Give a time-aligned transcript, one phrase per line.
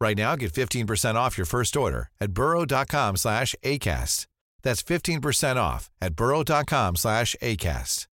[0.00, 4.26] Right now, get 15% off your first order at burrow.com slash ACAST.
[4.62, 8.06] That's 15% off at burrow.com slash ACAST.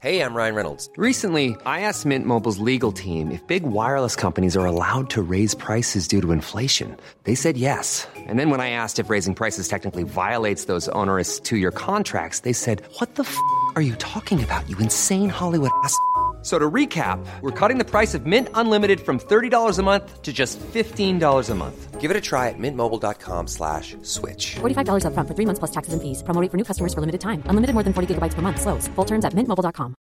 [0.00, 0.88] Hey, I'm Ryan Reynolds.
[0.96, 5.54] Recently, I asked Mint Mobile's legal team if big wireless companies are allowed to raise
[5.54, 6.96] prices due to inflation.
[7.24, 8.08] They said yes.
[8.16, 12.40] And then when I asked if raising prices technically violates those onerous two year contracts,
[12.40, 13.36] they said, What the f
[13.76, 15.94] are you talking about, you insane Hollywood ass?
[16.40, 20.22] F- So to recap, we're cutting the price of Mint Unlimited from $30 a month
[20.22, 22.00] to just $15 a month.
[22.00, 24.56] Give it a try at mintmobile.com slash switch.
[24.60, 26.22] $45 upfront for three months plus taxes and fees.
[26.22, 27.42] Promo rate for new customers for limited time.
[27.44, 28.58] Unlimited more than 40 gigabytes per month.
[28.62, 28.88] Slows.
[28.96, 29.94] Full terms at mintmobile.com.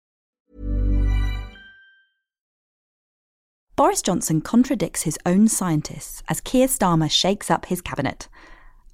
[3.76, 8.28] Boris Johnson contradicts his own scientists as Keir Starmer shakes up his cabinet.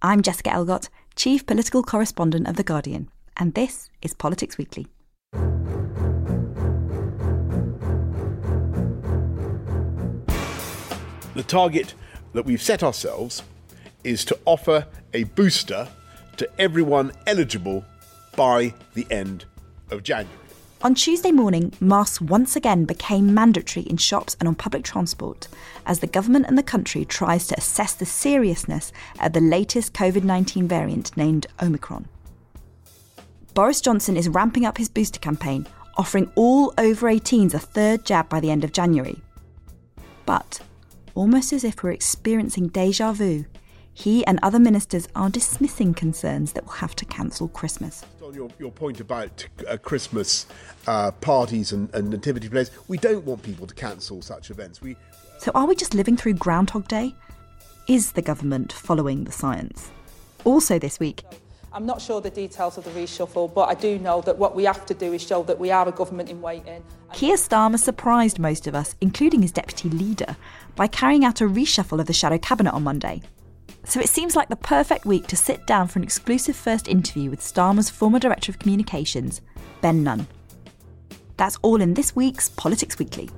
[0.02, 4.88] I'm Jessica Elgott, Chief Political Correspondent of The Guardian, and this is Politics Weekly.
[11.36, 11.96] The target
[12.34, 13.42] that we've set ourselves
[14.04, 15.88] is to offer a booster
[16.38, 17.86] to everyone eligible
[18.36, 19.46] by the end
[19.90, 20.38] of January.
[20.84, 25.48] On Tuesday morning, masks once again became mandatory in shops and on public transport
[25.86, 30.24] as the government and the country tries to assess the seriousness of the latest COVID
[30.24, 32.08] 19 variant named Omicron.
[33.54, 38.28] Boris Johnson is ramping up his booster campaign, offering all over 18s a third jab
[38.28, 39.22] by the end of January.
[40.26, 40.60] But,
[41.16, 43.46] almost as if we're experiencing deja vu,
[43.94, 48.04] he and other ministers are dismissing concerns that we'll have to cancel Christmas.
[48.24, 50.48] On your, your point about uh, Christmas
[50.88, 54.82] uh, parties and, and nativity plays, we don't want people to cancel such events.
[54.82, 54.96] We
[55.38, 57.14] So, are we just living through Groundhog Day?
[57.88, 59.92] Is the government following the science?
[60.46, 61.24] Also, this week,
[61.76, 64.64] I'm not sure the details of the reshuffle, but I do know that what we
[64.66, 66.84] have to do is show that we are a government in waiting.
[67.14, 70.38] Keir Starmer surprised most of us, including his deputy leader,
[70.76, 73.24] by carrying out a reshuffle of the shadow cabinet on Monday.
[73.86, 77.32] So it seems like the perfect week to sit down for an exclusive first interview
[77.32, 79.42] with Starmer's former director of communications,
[79.82, 80.28] Ben Nunn.
[81.38, 83.32] That's all in this week's Politics Weekly.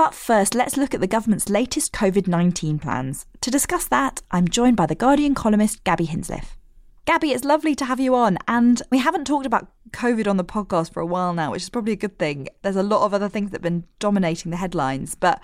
[0.00, 3.26] But first, let's look at the government's latest COVID 19 plans.
[3.42, 6.56] To discuss that, I'm joined by The Guardian columnist Gabby Hinsliff.
[7.04, 8.38] Gabby, it's lovely to have you on.
[8.48, 11.68] And we haven't talked about COVID on the podcast for a while now, which is
[11.68, 12.48] probably a good thing.
[12.62, 15.38] There's a lot of other things that have been dominating the headlines, but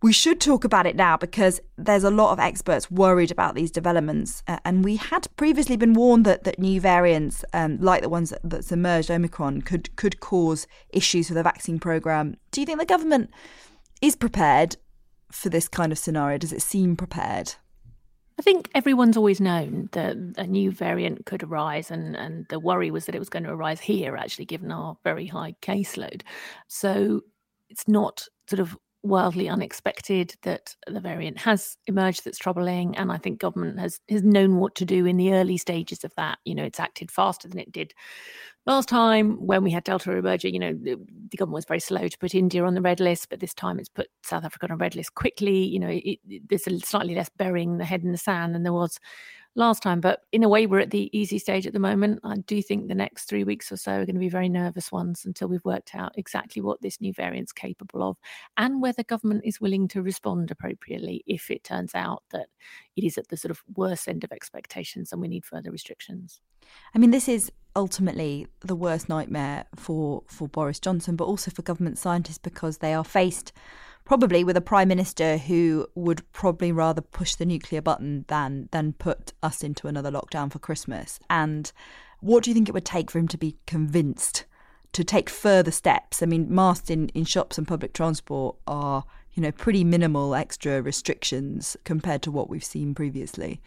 [0.00, 3.72] we should talk about it now because there's a lot of experts worried about these
[3.72, 4.44] developments.
[4.46, 8.30] Uh, and we had previously been warned that, that new variants, um, like the ones
[8.30, 12.36] that, that's emerged, Omicron, could, could cause issues for the vaccine programme.
[12.52, 13.28] Do you think the government
[14.02, 14.76] is prepared
[15.30, 16.36] for this kind of scenario?
[16.36, 17.54] Does it seem prepared?
[18.38, 22.90] I think everyone's always known that a new variant could arise, and, and the worry
[22.90, 26.22] was that it was going to arise here, actually, given our very high caseload.
[26.66, 27.20] So
[27.68, 33.16] it's not sort of wildly unexpected that the variant has emerged that's troubling and i
[33.16, 36.54] think government has has known what to do in the early stages of that you
[36.54, 37.92] know it's acted faster than it did
[38.66, 40.96] last time when we had delta emerging you know the,
[41.36, 43.88] government was very slow to put india on the red list but this time it's
[43.88, 45.64] put south africa on a red list quickly.
[45.64, 48.62] You know it, it, there's a slightly less burying the head in the sand than
[48.62, 48.98] there was
[49.54, 50.00] last time.
[50.00, 52.20] But in a way, we're at the easy stage at the moment.
[52.24, 54.90] I do think the next three weeks or so are going to be very nervous
[54.90, 58.16] ones until we've worked out exactly what this new variant's capable of
[58.56, 62.46] and whether government is willing to respond appropriately if it turns out that
[62.96, 66.40] it is at the sort of worst end of expectations and we need further restrictions.
[66.94, 71.62] I mean, this is ultimately the worst nightmare for, for Boris Johnson, but also for
[71.62, 73.52] government scientists because they are faced
[74.04, 78.92] probably with a prime minister who would probably rather push the nuclear button than than
[78.94, 81.20] put us into another lockdown for Christmas.
[81.30, 81.70] And
[82.20, 84.44] what do you think it would take for him to be convinced
[84.92, 86.22] to take further steps?
[86.22, 89.04] I mean, masks in, in shops and public transport are,
[89.34, 93.60] you know, pretty minimal extra restrictions compared to what we've seen previously.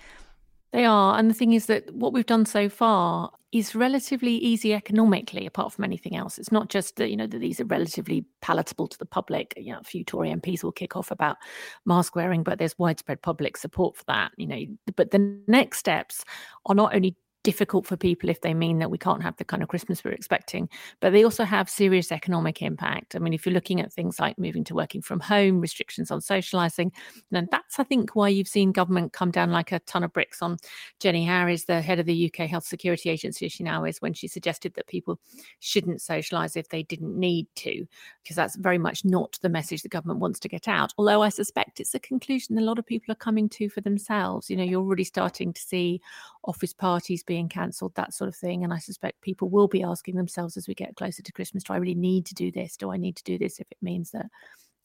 [0.76, 1.18] They are.
[1.18, 5.72] And the thing is that what we've done so far is relatively easy economically, apart
[5.72, 6.38] from anything else.
[6.38, 9.54] It's not just that, you know, that these are relatively palatable to the public.
[9.56, 11.38] You know, a few Tory MPs will kick off about
[11.86, 14.66] mask wearing, but there's widespread public support for that, you know.
[14.98, 16.26] But the next steps
[16.66, 19.62] are not only difficult for people if they mean that we can't have the kind
[19.62, 20.68] of Christmas we're expecting.
[21.00, 23.16] But they also have serious economic impact.
[23.16, 26.22] I mean, if you're looking at things like moving to working from home, restrictions on
[26.22, 26.92] socialising,
[27.30, 30.42] then that's, I think, why you've seen government come down like a ton of bricks
[30.42, 30.58] on
[31.00, 34.14] Jenny Harries, the head of the UK Health Security Agency, as she now is, when
[34.14, 35.20] she suggested that people
[35.60, 37.86] shouldn't socialise if they didn't need to,
[38.24, 40.94] because that's very much not the message the government wants to get out.
[40.98, 44.50] Although I suspect it's a conclusion a lot of people are coming to for themselves.
[44.50, 46.02] You know, you're already starting to see
[46.46, 48.64] office parties being cancelled, that sort of thing.
[48.64, 51.74] And I suspect people will be asking themselves as we get closer to Christmas do
[51.74, 52.78] I really need to do this?
[52.78, 54.28] Do I need to do this if it means that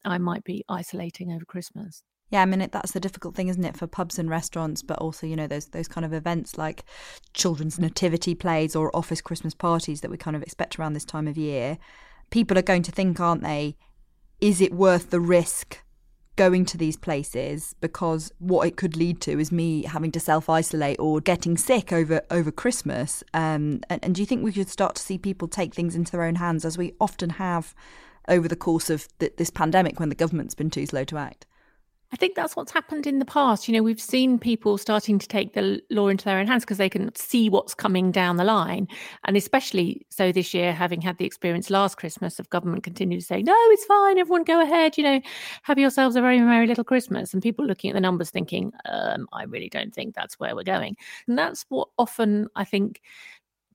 [0.04, 2.02] I might be isolating over Christmas?
[2.30, 4.98] Yeah, I mean it, that's the difficult thing, isn't it, for pubs and restaurants, but
[4.98, 6.84] also you know those those kind of events like
[7.34, 11.26] children's nativity plays or office Christmas parties that we kind of expect around this time
[11.26, 11.78] of year.
[12.30, 13.76] People are going to think, aren't they?
[14.40, 15.82] Is it worth the risk
[16.40, 20.48] going to these places because what it could lead to is me having to self
[20.48, 23.22] isolate or getting sick over over Christmas.
[23.34, 26.10] Um, and, and do you think we should start to see people take things into
[26.12, 27.74] their own hands as we often have
[28.26, 31.44] over the course of th- this pandemic when the government's been too slow to act?
[32.12, 33.68] I think that's what's happened in the past.
[33.68, 36.78] You know, we've seen people starting to take the law into their own hands because
[36.78, 38.88] they can see what's coming down the line.
[39.24, 43.26] And especially so this year, having had the experience last Christmas of government continuing to
[43.26, 45.20] say, no, it's fine, everyone go ahead, you know,
[45.62, 47.32] have yourselves a very merry little Christmas.
[47.32, 50.64] And people looking at the numbers thinking, um, I really don't think that's where we're
[50.64, 50.96] going.
[51.28, 53.02] And that's what often I think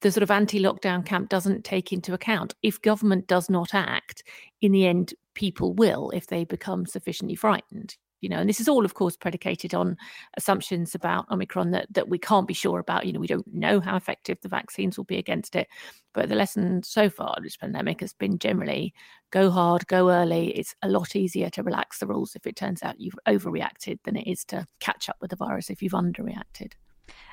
[0.01, 2.53] the sort of anti lockdown camp doesn't take into account.
[2.61, 4.23] If government does not act,
[4.59, 7.95] in the end, people will if they become sufficiently frightened
[8.25, 9.95] you know and this is all of course predicated on
[10.35, 13.79] assumptions about omicron that, that we can't be sure about you know we don't know
[13.79, 15.67] how effective the vaccines will be against it.
[16.13, 18.95] But the lesson so far this pandemic has been generally
[19.29, 20.47] go hard go early.
[20.57, 24.15] It's a lot easier to relax the rules if it turns out you've overreacted than
[24.15, 26.73] it is to catch up with the virus if you've underreacted.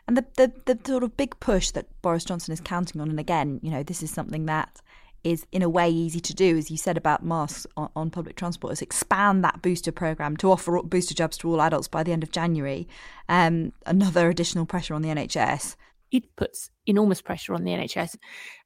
[0.07, 3.21] And the, the, the sort of big push that Boris Johnson is counting on, and
[3.21, 4.81] again, you know, this is something that
[5.25, 8.37] is in a way easy to do, as you said about masks on, on, public
[8.37, 12.13] transport, is expand that booster program to offer booster jobs to all adults by the
[12.13, 12.89] end of January.
[13.29, 15.77] Um, another additional pressure on the NHS
[16.13, 18.17] it puts enormous pressure on the NHS.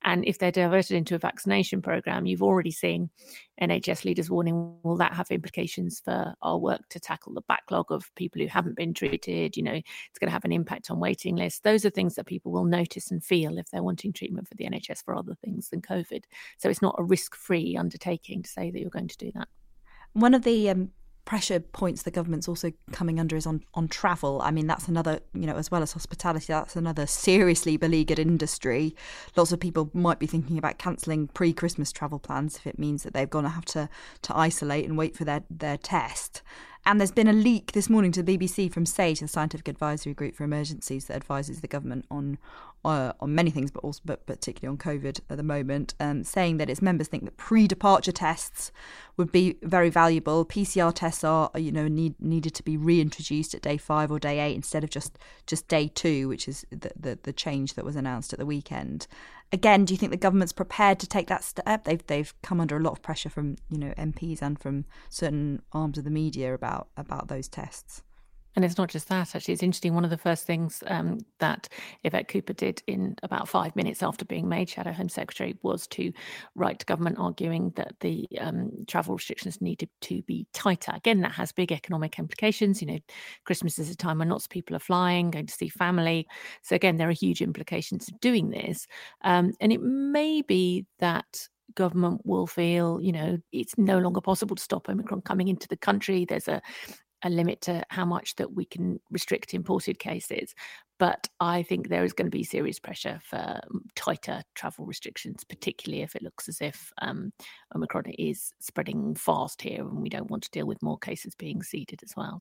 [0.02, 3.08] And if they're diverted into a vaccination program, you've already seen
[3.62, 8.12] NHS leaders warning, will that have implications for our work to tackle the backlog of
[8.16, 9.56] people who haven't been treated?
[9.56, 11.60] You know, it's going to have an impact on waiting lists.
[11.60, 14.66] Those are things that people will notice and feel if they're wanting treatment for the
[14.66, 16.24] NHS for other things than COVID.
[16.58, 19.48] So it's not a risk free undertaking to say that you're going to do that.
[20.14, 20.90] One of the um,
[21.26, 24.40] pressure points the government's also coming under is on, on travel.
[24.42, 28.94] I mean, that's another, you know, as well as hospitality, that's another seriously beleaguered industry.
[29.36, 33.02] Lots of people might be thinking about cancelling pre Christmas travel plans if it means
[33.02, 33.90] that they're going to have to,
[34.22, 36.42] to isolate and wait for their, their test.
[36.86, 40.14] And there's been a leak this morning to the BBC from SAGE, the Scientific Advisory
[40.14, 42.38] Group for Emergencies, that advises the government on
[42.84, 46.58] uh, on many things, but also but particularly on COVID at the moment, um, saying
[46.58, 48.70] that its members think that pre-departure tests
[49.16, 50.44] would be very valuable.
[50.44, 54.38] PCR tests are you know need, needed to be reintroduced at day five or day
[54.38, 55.18] eight instead of just
[55.48, 59.08] just day two, which is the the, the change that was announced at the weekend
[59.52, 61.84] again, do you think the government's prepared to take that step?
[61.84, 65.62] They've they've come under a lot of pressure from you know MPs and from certain
[65.72, 68.02] arms of the media about about those tests.
[68.56, 69.52] And it's not just that, actually.
[69.52, 69.94] It's interesting.
[69.94, 71.68] One of the first things um, that
[72.04, 76.10] Yvette Cooper did in about five minutes after being made Shadow Home Secretary was to
[76.54, 80.92] write to government arguing that the um, travel restrictions needed to be tighter.
[80.94, 82.80] Again, that has big economic implications.
[82.80, 82.98] You know,
[83.44, 86.26] Christmas is a time when lots of people are flying, going to see family.
[86.62, 88.86] So, again, there are huge implications of doing this.
[89.22, 94.56] Um, and it may be that government will feel, you know, it's no longer possible
[94.56, 96.24] to stop Omicron coming into the country.
[96.24, 96.62] There's a
[97.22, 100.54] a limit to how much that we can restrict imported cases.
[100.98, 103.60] But I think there is going to be serious pressure for
[103.94, 107.32] tighter travel restrictions, particularly if it looks as if um,
[107.74, 111.62] Omicron is spreading fast here and we don't want to deal with more cases being
[111.62, 112.40] seeded as well.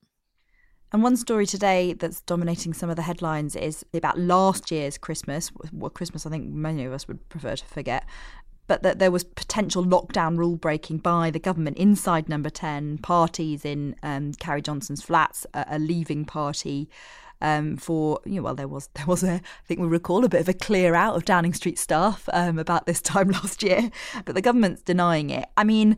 [0.94, 5.50] And one story today that's dominating some of the headlines is about last year's Christmas,
[5.72, 8.06] what Christmas I think many of us would prefer to forget,
[8.68, 12.98] but that there was potential lockdown rule breaking by the government inside Number Ten.
[12.98, 16.90] Parties in um, Carrie Johnson's flats, a, a leaving party.
[17.42, 20.30] Um, for you know, well, there was there was a I think we recall a
[20.30, 23.92] bit of a clear out of Downing Street staff um, about this time last year,
[24.26, 25.48] but the government's denying it.
[25.58, 25.98] I mean,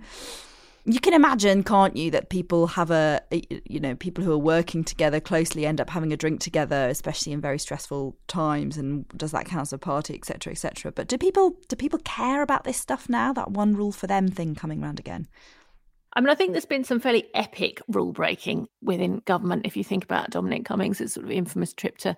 [0.89, 3.21] you can imagine, can't you, that people have a,
[3.65, 7.33] you know, people who are working together closely end up having a drink together, especially
[7.33, 8.77] in very stressful times.
[8.77, 10.93] And does that count as a party, etc., etc.
[10.93, 13.33] But do people do people care about this stuff now?
[13.33, 15.27] That one rule for them thing coming around again.
[16.13, 19.65] I mean, I think there's been some fairly epic rule breaking within government.
[19.65, 22.15] If you think about Dominic Cummings' sort of infamous trip to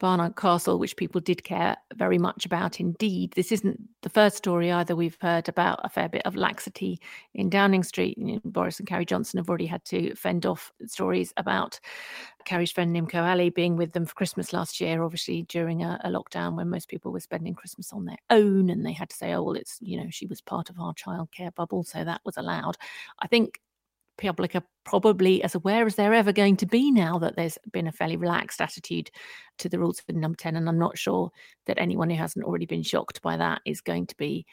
[0.00, 3.32] Barnard Castle, which people did care very much about indeed.
[3.36, 4.96] This isn't the first story either.
[4.96, 6.98] We've heard about a fair bit of laxity
[7.34, 8.16] in Downing Street.
[8.18, 11.78] You know, Boris and Carrie Johnson have already had to fend off stories about
[12.46, 16.08] Carrie's friend Nimco Ali being with them for Christmas last year, obviously during a, a
[16.08, 18.70] lockdown when most people were spending Christmas on their own.
[18.70, 20.94] And they had to say, oh, well, it's, you know, she was part of our
[20.94, 22.78] childcare bubble, so that was allowed.
[23.20, 23.60] I think
[24.20, 27.86] public are probably as aware as they're ever going to be now that there's been
[27.86, 29.10] a fairly relaxed attitude
[29.58, 30.56] to the rules for number 10.
[30.56, 31.30] And I'm not sure
[31.66, 34.46] that anyone who hasn't already been shocked by that is going to be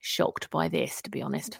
[0.00, 1.58] shocked by this, to be honest.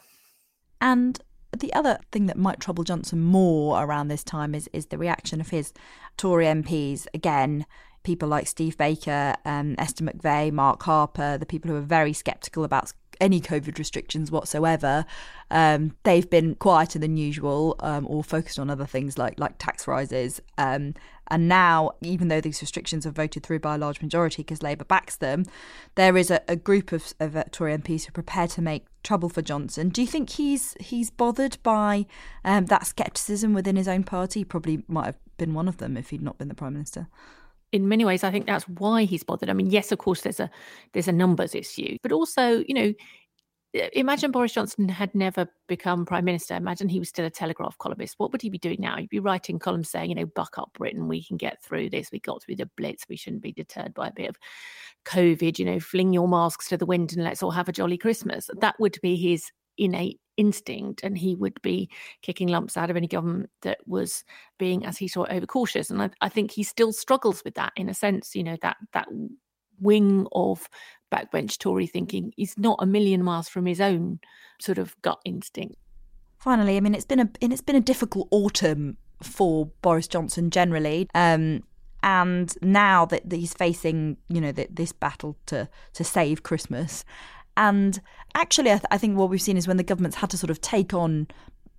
[0.80, 1.18] And
[1.58, 5.40] the other thing that might trouble Johnson more around this time is is the reaction
[5.40, 5.72] of his
[6.16, 7.06] Tory MPs.
[7.14, 7.64] Again,
[8.02, 12.64] people like Steve Baker, um, Esther McVey, Mark Harper, the people who are very sceptical
[12.64, 15.04] about any COVID restrictions whatsoever.
[15.50, 19.86] Um, they've been quieter than usual, um, or focused on other things like like tax
[19.86, 20.40] rises.
[20.58, 20.94] Um,
[21.28, 24.84] and now, even though these restrictions are voted through by a large majority because Labour
[24.84, 25.44] backs them,
[25.94, 29.28] there is a, a group of, of Tory MPs who are prepared to make trouble
[29.28, 29.88] for Johnson.
[29.88, 32.06] Do you think he's he's bothered by
[32.44, 34.44] um, that scepticism within his own party?
[34.44, 37.08] Probably might have been one of them if he'd not been the prime minister
[37.74, 39.50] in many ways, I think that's why he's bothered.
[39.50, 40.48] I mean, yes, of course, there's a
[40.92, 42.94] there's a numbers issue, but also, you know,
[43.92, 46.54] imagine Boris Johnson had never become prime minister.
[46.54, 48.14] Imagine he was still a Telegraph columnist.
[48.18, 48.96] What would he be doing now?
[48.96, 51.08] He'd be writing columns saying, you know, buck up Britain.
[51.08, 52.12] We can get through this.
[52.12, 53.06] We got through the blitz.
[53.08, 54.36] We shouldn't be deterred by a bit of
[55.04, 55.58] COVID.
[55.58, 58.48] You know, fling your masks to the wind and let's all have a jolly Christmas.
[58.60, 61.88] That would be his innate instinct and he would be
[62.22, 64.24] kicking lumps out of any government that was
[64.58, 65.90] being as he saw it overcautious.
[65.90, 68.76] And I, I, think he still struggles with that in a sense you know that
[68.92, 69.06] that
[69.80, 70.68] wing of
[71.12, 74.18] backbench tory thinking is not a million miles from his own
[74.60, 75.76] sort of gut instinct.
[76.38, 81.08] Finally i mean it's been a it's been a difficult autumn for boris johnson generally
[81.14, 81.62] um,
[82.02, 87.04] and now that, that he's facing you know the, this battle to to save christmas
[87.56, 88.00] and
[88.34, 90.50] actually, I, th- I think what we've seen is when the government's had to sort
[90.50, 91.28] of take on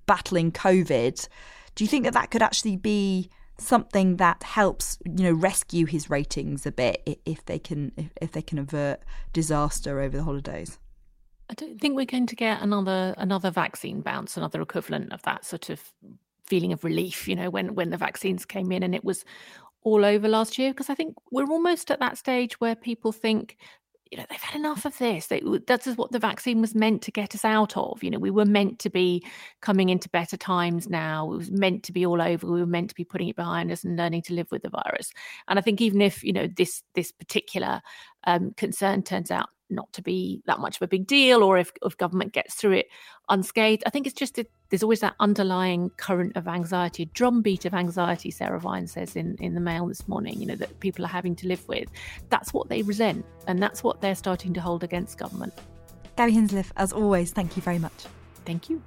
[0.06, 1.28] battling COVID,
[1.76, 6.10] do you think that that could actually be something that helps you know rescue his
[6.10, 9.02] ratings a bit if they can if, if they can avert
[9.34, 10.78] disaster over the holidays?
[11.50, 15.46] I don't think we're going to get another another vaccine bounce another equivalent of that
[15.46, 15.82] sort of
[16.46, 19.26] feeling of relief you know when when the vaccines came in and it was
[19.82, 20.72] all over last year.
[20.72, 23.58] Because i think we're almost at that stage where people think
[24.16, 25.28] you know, they've had enough of this.
[25.28, 28.02] They, that's what the vaccine was meant to get us out of.
[28.02, 29.22] You know, we were meant to be
[29.60, 31.30] coming into better times now.
[31.34, 32.48] It was meant to be all over.
[32.48, 34.70] We were meant to be putting it behind us and learning to live with the
[34.70, 35.12] virus.
[35.50, 37.82] And I think even if you know this this particular
[38.24, 41.72] um, concern turns out not to be that much of a big deal, or if,
[41.84, 42.88] if government gets through it
[43.30, 43.84] unscathed.
[43.86, 47.74] I think it's just that there's always that underlying current of anxiety, a drumbeat of
[47.74, 51.10] anxiety, Sarah Vine says in, in the mail this morning, you know, that people are
[51.10, 51.90] having to live with.
[52.30, 55.54] That's what they resent, and that's what they're starting to hold against government.
[56.18, 58.06] Gabby Hinsliff, as always, thank you very much.
[58.46, 58.82] Thank you.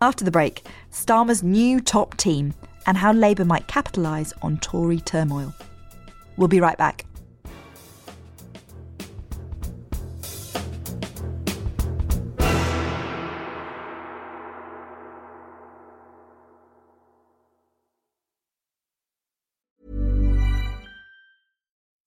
[0.00, 2.54] After the break, Starmer's new top team
[2.86, 5.52] and how Labour might capitalise on Tory turmoil.
[6.36, 7.04] We'll be right back.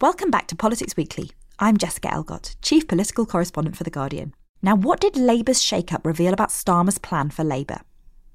[0.00, 1.30] Welcome back to Politics Weekly.
[1.58, 4.32] I'm Jessica Elgott, Chief Political Correspondent for The Guardian.
[4.62, 7.80] Now, what did Labour's shake-up reveal about Starmer's plan for Labour?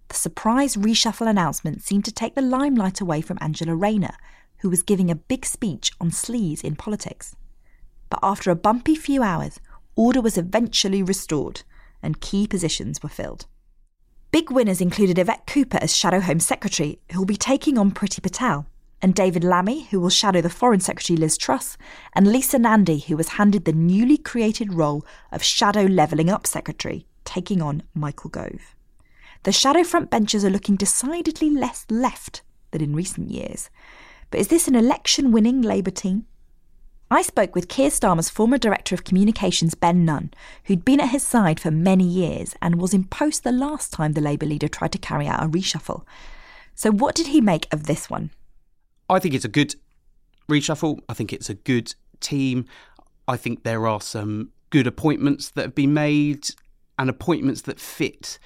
[0.09, 4.13] The surprise reshuffle announcement seemed to take the limelight away from Angela Rayner,
[4.59, 7.35] who was giving a big speech on sleaze in politics.
[8.11, 9.59] But after a bumpy few hours,
[9.95, 11.63] order was eventually restored
[12.03, 13.47] and key positions were filled.
[14.29, 18.21] Big winners included Yvette Cooper as Shadow Home Secretary, who will be taking on Priti
[18.21, 18.67] Patel,
[19.01, 21.77] and David Lammy, who will shadow the Foreign Secretary Liz Truss,
[22.13, 27.05] and Lisa Nandy, who was handed the newly created role of Shadow Levelling Up Secretary,
[27.23, 28.75] taking on Michael Gove.
[29.43, 33.69] The shadow front benchers are looking decidedly less left than in recent years.
[34.31, 36.25] But is this an election winning Labour team?
[37.11, 40.31] I spoke with Keir Starmer's former Director of Communications, Ben Nunn,
[40.63, 44.13] who'd been at his side for many years and was in post the last time
[44.13, 46.03] the Labour leader tried to carry out a reshuffle.
[46.73, 48.31] So, what did he make of this one?
[49.09, 49.75] I think it's a good
[50.49, 50.99] reshuffle.
[51.09, 52.65] I think it's a good team.
[53.27, 56.47] I think there are some good appointments that have been made
[56.97, 58.39] and appointments that fit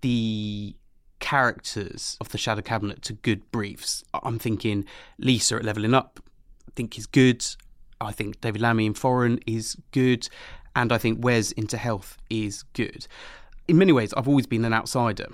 [0.00, 0.74] the
[1.20, 4.04] characters of the shadow cabinet to good briefs.
[4.22, 4.84] I'm thinking
[5.18, 6.20] Lisa at Levelling Up,
[6.68, 7.44] I think is good.
[8.00, 10.28] I think David Lammy in Foreign is good,
[10.76, 13.06] and I think Wes into Health is good.
[13.68, 15.28] In many ways, I've always been an outsider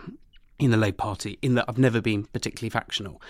[0.59, 3.21] in the Labour Party in that I've never been particularly factional.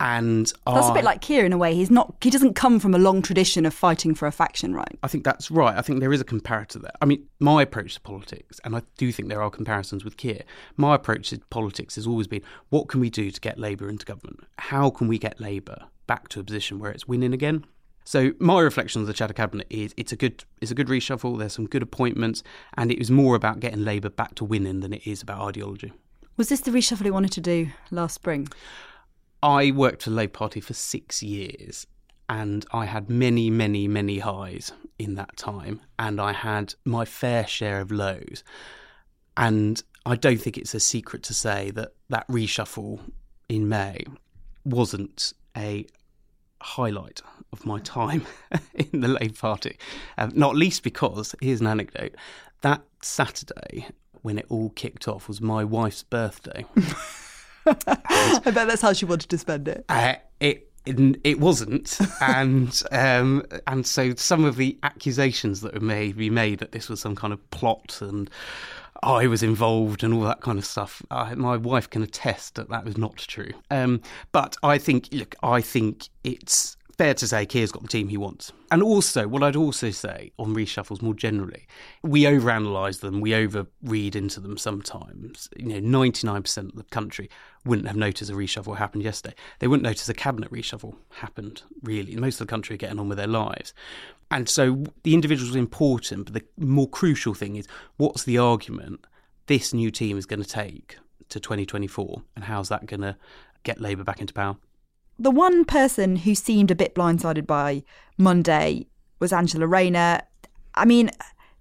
[0.00, 1.74] And that's a bit like Keir in a way.
[1.74, 2.14] He's not.
[2.20, 4.98] He doesn't come from a long tradition of fighting for a faction, right?
[5.02, 5.76] I think that's right.
[5.76, 6.92] I think there is a comparator there.
[7.00, 10.42] I mean, my approach to politics, and I do think there are comparisons with Keir.
[10.76, 14.04] My approach to politics has always been: what can we do to get Labour into
[14.04, 14.40] government?
[14.58, 17.64] How can we get Labour back to a position where it's winning again?
[18.04, 21.38] So my reflection of the Shadow Cabinet is it's a good it's a good reshuffle.
[21.38, 22.42] There's some good appointments,
[22.76, 25.92] and it was more about getting Labour back to winning than it is about ideology.
[26.36, 28.48] Was this the reshuffle he wanted to do last spring?
[29.44, 31.86] I worked for the Labour Party for six years,
[32.30, 37.46] and I had many, many, many highs in that time, and I had my fair
[37.46, 38.42] share of lows.
[39.36, 43.00] And I don't think it's a secret to say that that reshuffle
[43.50, 44.06] in May
[44.64, 45.84] wasn't a
[46.62, 47.20] highlight
[47.52, 48.26] of my time
[48.74, 49.76] in the Labour Party.
[50.16, 52.14] Um, not least because, here's an anecdote
[52.62, 53.88] that Saturday,
[54.22, 56.64] when it all kicked off, was my wife's birthday.
[57.66, 59.84] I bet that's how she wanted to spend it.
[59.88, 66.12] Uh, it, it wasn't, and um, and so some of the accusations that were may
[66.12, 68.28] be made that this was some kind of plot and
[69.02, 71.02] I was involved and all that kind of stuff.
[71.10, 73.50] I, my wife can attest that that was not true.
[73.70, 74.00] Um,
[74.32, 78.16] but I think, look, I think it's fair to say Keir's got the team he
[78.16, 78.52] wants.
[78.70, 81.66] And also, what I'd also say on reshuffles more generally,
[82.02, 85.48] we overanalyze them, we overread into them sometimes.
[85.56, 87.28] You know, 99% of the country
[87.64, 89.34] wouldn't have noticed a reshuffle happened yesterday.
[89.58, 92.16] They wouldn't notice a cabinet reshuffle happened, really.
[92.16, 93.74] Most of the country are getting on with their lives.
[94.30, 99.06] And so the individuals are important, but the more crucial thing is what's the argument
[99.46, 100.96] this new team is going to take
[101.28, 103.16] to 2024 and how's that going to
[103.62, 104.56] get Labour back into power?
[105.18, 107.82] The one person who seemed a bit blindsided by
[108.18, 108.86] Monday
[109.20, 110.20] was Angela Rayner.
[110.74, 111.10] I mean,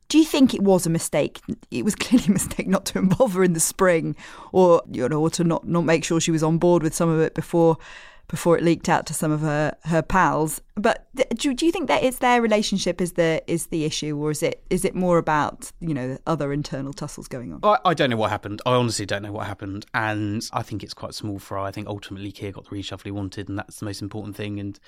[0.10, 1.42] do you think it was a mistake?
[1.72, 4.16] It was clearly a mistake not to involve her in the spring,
[4.52, 7.10] or you know, or to not not make sure she was on board with some
[7.10, 7.78] of it before
[8.28, 10.62] before it leaked out to some of her, her pals.
[10.76, 14.32] But do, do you think that it's their relationship is the is the issue, or
[14.32, 17.60] is it is it more about you know other internal tussles going on?
[17.64, 18.62] I, I don't know what happened.
[18.66, 21.68] I honestly don't know what happened, and I think it's quite small fry.
[21.68, 24.60] I think ultimately Keir got the reshuffle he wanted, and that's the most important thing.
[24.60, 24.80] And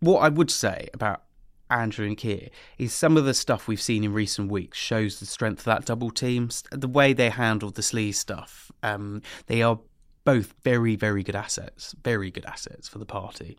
[0.00, 1.22] what I would say about
[1.70, 5.26] Andrew and Keir is some of the stuff we've seen in recent weeks shows the
[5.26, 6.50] strength of that double team.
[6.70, 9.78] The way they handled the sleaze stuff, um, they are
[10.24, 13.56] both very, very good assets, very good assets for the party.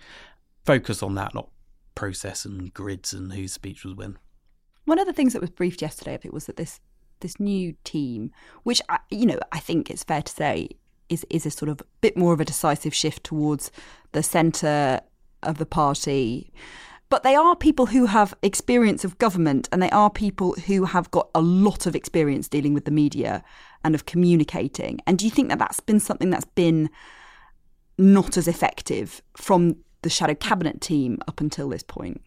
[0.65, 1.49] Focus on that, not
[1.95, 4.17] process and grids and whose speech was when.
[4.85, 6.79] One of the things that was briefed yesterday of it was that this
[7.19, 8.31] this new team,
[8.63, 10.69] which I, you know I think it's fair to say
[11.09, 13.71] is is a sort of bit more of a decisive shift towards
[14.11, 15.01] the centre
[15.41, 16.53] of the party.
[17.13, 21.11] But they are people who have experience of government and they are people who have
[21.11, 23.43] got a lot of experience dealing with the media
[23.83, 24.99] and of communicating.
[25.05, 26.89] And do you think that that's been something that's been
[27.99, 32.19] not as effective from the shadow cabinet team up until this point?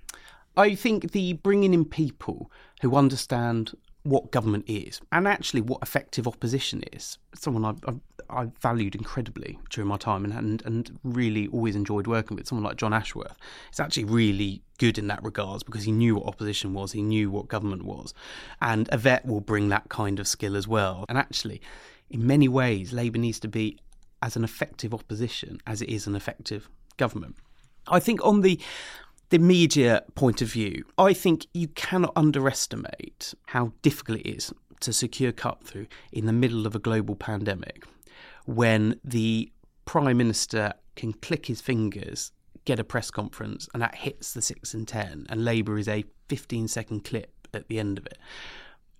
[0.56, 3.72] I think the bringing in people who understand
[4.06, 7.18] what government is and actually what effective opposition is.
[7.34, 12.06] Someone I've, I've, I've valued incredibly during my time and, and, and really always enjoyed
[12.06, 12.46] working with.
[12.46, 13.36] Someone like Jon Ashworth
[13.72, 17.30] is actually really good in that regards because he knew what opposition was, he knew
[17.30, 18.14] what government was.
[18.62, 21.04] And Yvette will bring that kind of skill as well.
[21.08, 21.60] And actually,
[22.08, 23.78] in many ways, Labour needs to be
[24.22, 27.36] as an effective opposition as it is an effective government.
[27.88, 28.60] I think on the
[29.30, 34.92] the media point of view, I think you cannot underestimate how difficult it is to
[34.92, 37.84] secure cut through in the middle of a global pandemic
[38.44, 39.50] when the
[39.84, 42.32] Prime Minister can click his fingers,
[42.64, 46.04] get a press conference, and that hits the 6 and 10, and Labour is a
[46.28, 48.18] 15 second clip at the end of it.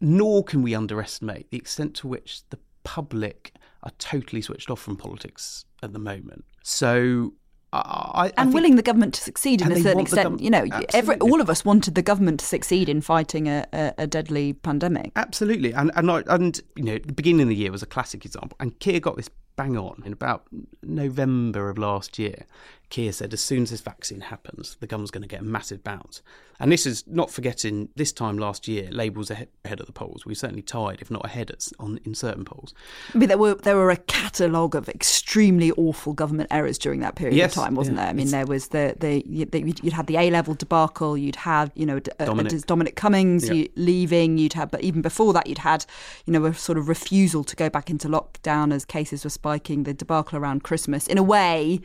[0.01, 4.97] Nor can we underestimate the extent to which the public are totally switched off from
[4.97, 6.45] politics at the moment.
[6.63, 7.35] So
[7.73, 10.37] I, I, and think- willing the government to succeed in a certain extent.
[10.37, 13.67] gov- you know, every, all of us wanted the government to succeed in fighting a,
[13.73, 15.13] a, a deadly pandemic.
[15.17, 18.25] Absolutely, and and I, and you know, the beginning of the year was a classic
[18.25, 20.47] example, and Keir got this bang on in about
[20.83, 22.45] November of last year.
[22.89, 25.83] Keir said, as soon as this vaccine happens, the government's going to get a massive
[25.83, 26.23] bounce.
[26.59, 29.93] And this is not forgetting this time last year, Labour was ahead, ahead of the
[29.93, 30.25] polls.
[30.25, 32.73] We certainly tied, if not ahead, at, on in certain polls.
[33.15, 37.15] I mean, there were there were a catalogue of extremely awful government errors during that
[37.15, 38.05] period Yes, of time, wasn't yeah.
[38.05, 38.11] there?
[38.11, 41.37] I mean, there was the, the, you- the you'd had the A level debacle, you'd
[41.37, 42.55] had you know uh, Dominic.
[42.55, 43.53] uh, Dominic Cummings Yeah.
[43.55, 45.85] you, leaving, you'd had, but even before that, you'd had
[46.25, 49.83] you know a sort of refusal to go back into lockdown as cases were spiking,
[49.83, 51.07] the debacle around Christmas.
[51.07, 51.81] In a way,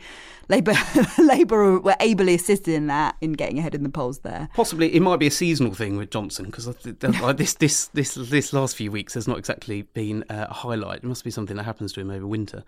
[0.48, 0.72] Labour
[1.18, 4.48] Labour were ably assisted in that in getting ahead in the polls there.
[4.54, 8.76] Possibly, it might be a seasonal thing with Johnson because this, this, this, this last
[8.76, 10.98] few weeks has not exactly been uh, a highlight.
[10.98, 12.64] It must be something that happens to him over winter.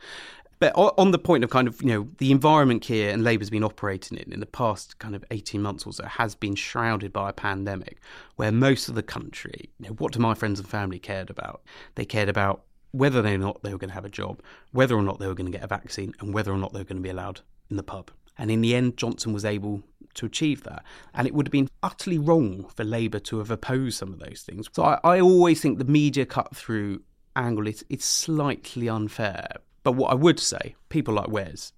[0.61, 3.65] But on the point of kind of you know the environment here and Labour's been
[3.65, 7.29] operating in in the past kind of eighteen months or so has been shrouded by
[7.29, 8.01] a pandemic,
[8.37, 11.63] where most of the country, you know, what do my friends and family cared about?
[11.97, 15.03] They cared about whether or not they were going to have a job, whether or
[15.03, 16.97] not they were going to get a vaccine, and whether or not they were going
[16.97, 18.11] to be allowed in the pub.
[18.37, 19.83] And in the end, Johnson was able
[20.15, 20.85] to achieve that.
[21.13, 24.43] And it would have been utterly wrong for Labour to have opposed some of those
[24.43, 24.69] things.
[24.73, 27.03] So I, I always think the media cut through
[27.37, 29.49] angle is it's slightly unfair.
[29.83, 31.73] But what I would say, people like Wes,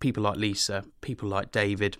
[0.00, 1.96] people like Lisa, people like David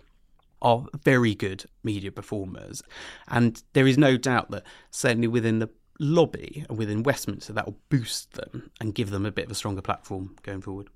[0.63, 2.83] are very good media performers.
[3.29, 7.79] And there is no doubt that certainly within the lobby and within Westminster that will
[7.89, 10.89] boost them and give them a bit of a stronger platform going forward.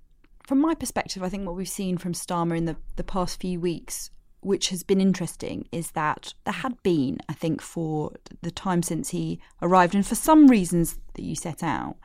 [0.46, 3.58] From my perspective, I think what we've seen from Starmer in the, the past few
[3.58, 8.82] weeks, which has been interesting, is that there had been, I think, for the time
[8.82, 11.96] since he arrived, and for some reasons that you set out,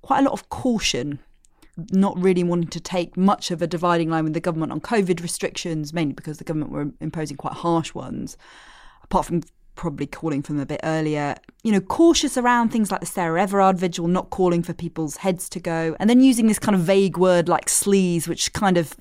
[0.00, 1.18] quite a lot of caution,
[1.92, 5.20] not really wanting to take much of a dividing line with the government on COVID
[5.22, 8.38] restrictions, mainly because the government were imposing quite harsh ones,
[9.02, 9.42] apart from
[9.76, 11.36] probably calling them a bit earlier.
[11.62, 15.48] You know, cautious around things like the Sarah Everard vigil, not calling for people's heads
[15.50, 18.94] to go, and then using this kind of vague word like sleaze, which kind of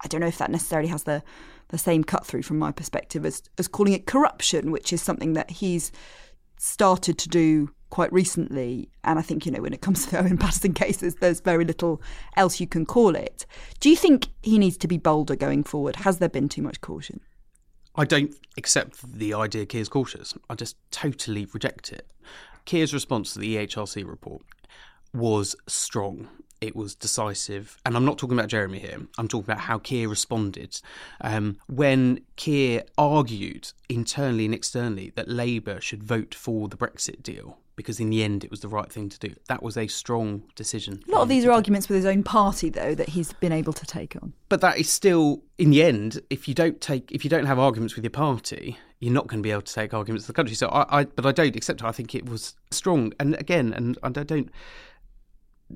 [0.00, 1.22] I don't know if that necessarily has the
[1.68, 5.34] the same cut through from my perspective as as calling it corruption, which is something
[5.34, 5.92] that he's
[6.58, 8.88] started to do quite recently.
[9.04, 12.00] And I think, you know, when it comes to Owen Paterson cases, there's very little
[12.36, 13.46] else you can call it.
[13.80, 15.96] Do you think he needs to be bolder going forward?
[15.96, 17.20] Has there been too much caution?
[17.94, 20.34] I don't accept the idea Keir's cautious.
[20.48, 22.06] I just totally reject it.
[22.64, 24.42] Keir's response to the EHRC report
[25.12, 26.28] was strong.
[26.60, 27.76] It was decisive.
[27.84, 28.98] And I'm not talking about Jeremy here.
[29.18, 30.80] I'm talking about how Keir responded.
[31.20, 37.58] Um, when Keir argued internally and externally that Labour should vote for the Brexit deal
[37.76, 40.42] because in the end it was the right thing to do, that was a strong
[40.54, 41.02] decision.
[41.08, 43.72] A lot of these are arguments with his own party, though, that he's been able
[43.72, 44.32] to take on.
[44.48, 47.58] but that is still in the end if you don't take if you don't have
[47.58, 50.38] arguments with your party you're not going to be able to take arguments with the
[50.38, 50.54] country.
[50.54, 51.84] So i, I but i don't accept it.
[51.84, 53.12] I think it was strong.
[53.18, 54.50] And again and, and i don't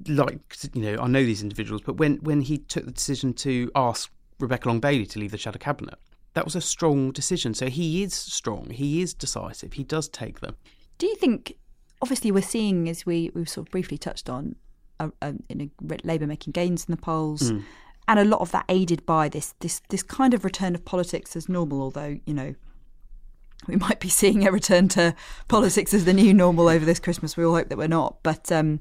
[0.08, 0.40] like
[0.74, 4.10] you know i know these individuals but when when he took the decision to ask
[4.38, 5.94] rebecca long bailey to leave the shadow cabinet
[6.36, 7.54] that was a strong decision.
[7.54, 8.68] So he is strong.
[8.68, 9.72] He is decisive.
[9.72, 10.54] He does take them.
[10.98, 11.56] Do you think,
[12.02, 14.56] obviously, we're seeing, as we, we've sort of briefly touched on,
[15.00, 17.50] a, a, in a, Labour making gains in the polls,
[18.08, 21.34] and a lot of that aided by this, this, this kind of return of politics
[21.34, 22.54] as normal, although, you know,
[23.66, 25.14] we might be seeing a return to
[25.48, 27.36] politics as the new normal over this Christmas.
[27.36, 28.18] We all hope that we're not.
[28.22, 28.80] But um,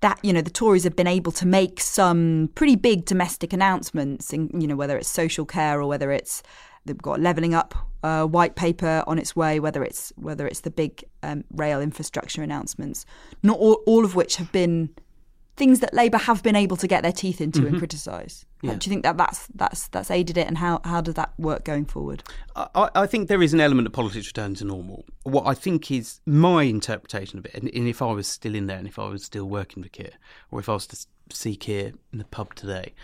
[0.00, 4.32] that, you know, the Tories have been able to make some pretty big domestic announcements,
[4.32, 6.42] in, you know, whether it's social care or whether it's
[6.84, 10.60] they've got a levelling up uh, white paper on its way, whether it's whether it's
[10.60, 13.06] the big um, rail infrastructure announcements,
[13.42, 14.90] not all, all of which have been
[15.56, 18.46] things that Labour have been able to get their teeth into and criticise.
[18.62, 18.74] Yeah.
[18.74, 21.64] Do you think that that's that's that's aided it, and how how does that work
[21.64, 22.22] going forward?
[22.56, 25.04] I, I think there is an element of politics returning to normal.
[25.24, 28.66] What I think is my interpretation of it, and, and if I was still in
[28.66, 30.12] there, and if I was still working for Keir,
[30.50, 32.94] or if I was to see Keir in the pub today,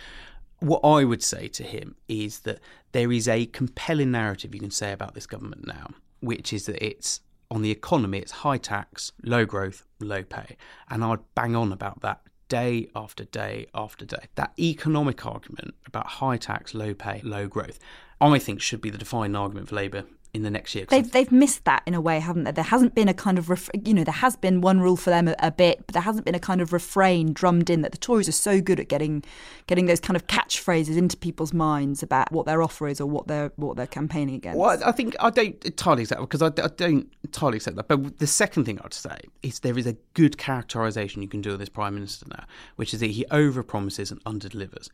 [0.59, 2.59] what I would say to him is that
[2.91, 5.87] there is a compelling narrative you can say about this government now,
[6.19, 10.57] which is that it's on the economy, it's high tax, low growth, low pay.
[10.89, 14.27] And I'd bang on about that day after day after day.
[14.35, 17.79] That economic argument about high tax, low pay, low growth,
[18.21, 20.85] I think should be the defining argument for Labour in the next year.
[20.87, 22.51] They've they've missed that in a way, haven't they?
[22.51, 25.09] There hasn't been a kind of ref- you know there has been one rule for
[25.09, 27.91] them a, a bit, but there hasn't been a kind of refrain drummed in that
[27.91, 29.23] the Tories are so good at getting
[29.67, 33.27] getting those kind of catchphrases into people's minds about what their offer is or what
[33.27, 34.59] they're what they're campaigning against.
[34.59, 37.87] Well, I think I don't entirely accept that because I, I don't entirely accept that.
[37.87, 41.53] But the second thing I'd say is there is a good characterisation you can do
[41.53, 44.89] of this prime minister now, which is that he overpromises and underdelivers.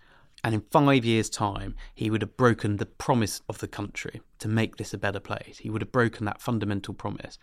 [0.45, 4.47] And in five years' time, he would have broken the promise of the country to
[4.47, 5.57] make this a better place.
[5.57, 7.39] He would have broken that fundamental promise.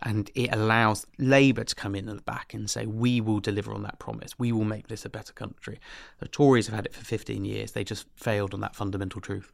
[0.00, 3.74] And it allows Labour to come in at the back and say, we will deliver
[3.74, 4.38] on that promise.
[4.38, 5.80] We will make this a better country.
[6.20, 7.72] The Tories have had it for 15 years.
[7.72, 9.50] They just failed on that fundamental truth.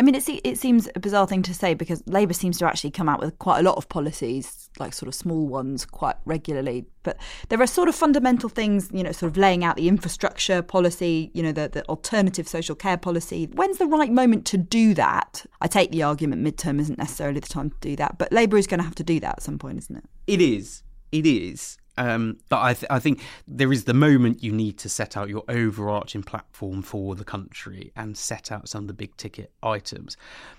[0.00, 2.90] I mean, it, it seems a bizarre thing to say because Labour seems to actually
[2.90, 6.86] come out with quite a lot of policies, like sort of small ones, quite regularly.
[7.02, 7.18] But
[7.50, 11.30] there are sort of fundamental things, you know, sort of laying out the infrastructure policy,
[11.34, 13.50] you know, the, the alternative social care policy.
[13.52, 15.44] When's the right moment to do that?
[15.60, 18.66] I take the argument midterm isn't necessarily the time to do that, but Labour is
[18.66, 20.04] going to have to do that at some point, isn't it?
[20.26, 20.82] It is.
[21.12, 21.76] It is.
[22.00, 25.28] Um, but I, th- I think there is the moment you need to set out
[25.28, 30.16] your overarching platform for the country and set out some of the big ticket items.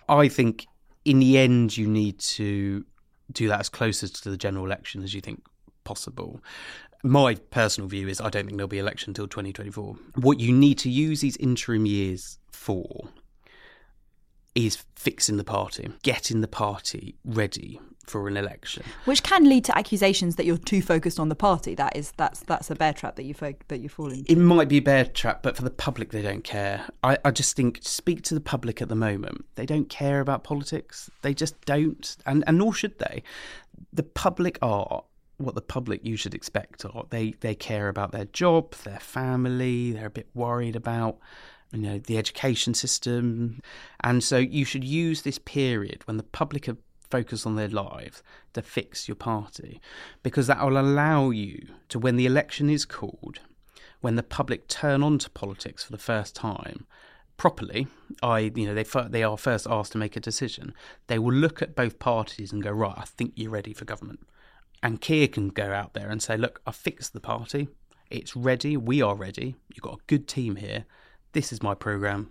[0.08, 0.68] I think
[1.04, 2.86] in the end, you need to
[3.32, 5.44] do that as close to the general election as you think
[5.84, 6.42] possible.
[7.04, 9.96] My personal view is I don't think there'll be election until 2024.
[10.18, 13.10] What you need to use these interim years for
[14.54, 19.78] is fixing the party, getting the party ready for an election, which can lead to
[19.78, 21.76] accusations that you're too focused on the party.
[21.76, 23.34] That is that's that's a bear trap that you
[23.68, 24.32] that you fall into.
[24.32, 26.86] It might be a bear trap, but for the public, they don't care.
[27.04, 29.46] I, I just think speak to the public at the moment.
[29.56, 31.10] They don't care about politics.
[31.22, 33.24] They just don't, and and nor should they.
[33.94, 35.04] The public are
[35.38, 37.06] what the public you should expect are.
[37.10, 39.92] They they care about their job, their family.
[39.92, 41.18] They're a bit worried about
[41.72, 43.62] you know the education system,
[44.04, 46.78] and so you should use this period when the public are
[47.12, 49.80] focused on their lives to fix your party,
[50.24, 53.40] because that will allow you to when the election is called,
[54.00, 56.88] when the public turn on to politics for the first time
[57.38, 57.88] properly,
[58.24, 60.74] I you know they they are first asked to make a decision.
[61.08, 62.98] They will look at both parties and go right.
[62.98, 64.22] I think you're ready for government.
[64.84, 67.68] And Keir can go out there and say, look, I fixed the party.
[68.10, 68.76] It's ready.
[68.76, 69.56] We are ready.
[69.74, 70.86] You've got a good team here
[71.34, 72.30] this is my program.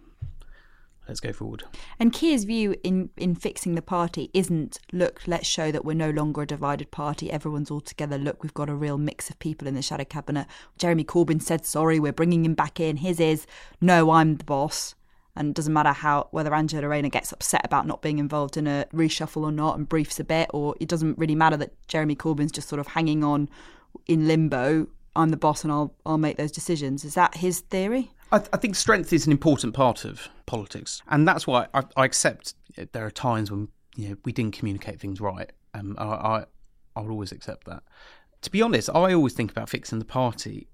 [1.11, 1.65] Let's go forward.
[1.99, 6.11] And Keir's view in, in fixing the party isn't look, let's show that we're no
[6.11, 7.33] longer a divided party.
[7.33, 8.17] Everyone's all together.
[8.17, 10.47] Look, we've got a real mix of people in the shadow cabinet.
[10.79, 12.99] Jeremy Corbyn said sorry, we're bringing him back in.
[12.99, 13.45] His is
[13.81, 14.95] no, I'm the boss.
[15.35, 18.69] And it doesn't matter how whether Angela Rayner gets upset about not being involved in
[18.69, 22.15] a reshuffle or not and briefs a bit, or it doesn't really matter that Jeremy
[22.15, 23.49] Corbyn's just sort of hanging on
[24.07, 24.87] in limbo.
[25.17, 27.05] I'm the boss and I'll I'll make those decisions.
[27.05, 28.13] Is that his theory?
[28.33, 31.83] I, th- I, think strength is an important part of politics, and that's why I,
[31.97, 32.55] I accept
[32.93, 35.51] there are times when you know we didn't communicate things right.
[35.75, 36.45] Um, I, I
[36.97, 37.83] I'll always accept that.
[38.43, 40.69] To be honest, I always think about fixing the party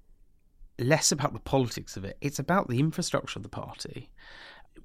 [0.79, 2.17] less about the politics of it.
[2.21, 4.09] It's about the infrastructure of the party.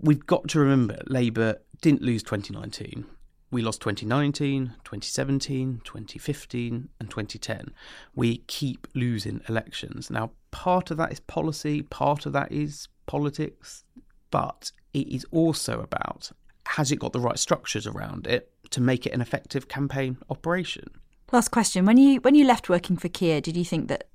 [0.00, 3.04] We've got to remember Labour didn't lose 2019.
[3.52, 7.74] We lost 2019, 2017, 2015, and 2010.
[8.14, 10.10] We keep losing elections.
[10.10, 13.84] Now, part of that is policy, part of that is politics,
[14.30, 16.32] but it is also about
[16.66, 20.88] has it got the right structures around it to make it an effective campaign operation?
[21.30, 24.08] Last question: When you when you left working for Keir, did you think that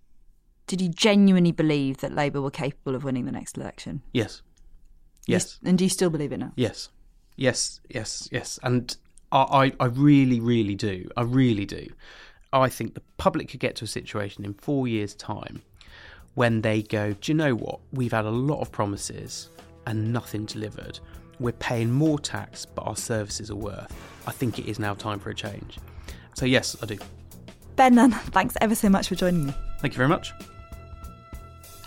[0.66, 4.02] did you genuinely believe that Labour were capable of winning the next election?
[4.14, 4.42] Yes.
[5.28, 5.60] Yes.
[5.62, 6.54] You, and do you still believe it now?
[6.56, 6.90] Yes.
[7.36, 7.80] Yes.
[7.90, 8.28] Yes.
[8.32, 8.60] Yes.
[8.64, 8.98] And
[9.32, 11.10] I, I really, really do.
[11.18, 11.88] I really do.
[12.54, 15.62] I think the public could get to a situation in four years' time
[16.36, 17.80] when they go, do you know what?
[17.92, 19.50] We've had a lot of promises
[19.86, 21.00] and nothing delivered.
[21.40, 23.94] We're paying more tax, but our services are worth.
[24.26, 25.78] I think it is now time for a change.
[26.36, 26.98] So, yes, I do.
[27.76, 29.54] Ben Nunn, thanks ever so much for joining me.
[29.80, 30.32] Thank you very much.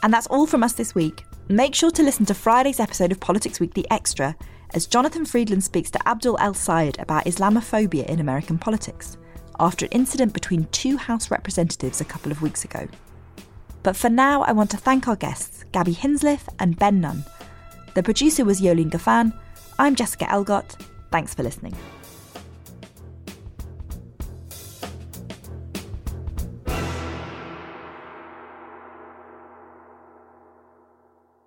[0.03, 1.25] And that's all from us this week.
[1.49, 4.37] Make sure to listen to Friday's episode of Politics Weekly Extra
[4.75, 9.17] as Jonathan Freedland speaks to Abdul El Sayed about Islamophobia in American politics
[9.59, 12.89] after an incident between two House representatives a couple of weeks ago.
[13.83, 17.25] But for now, I want to thank our guests, Gabby Hinsliff and Ben Nunn.
[17.95, 19.33] The producer was Yolene Gaffan.
[19.79, 20.77] I'm Jessica Elgott.
[21.11, 21.75] Thanks for listening.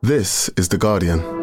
[0.01, 1.42] This is The Guardian.